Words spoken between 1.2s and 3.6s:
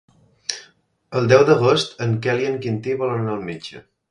deu d'agost en Quel i en Quintí volen anar al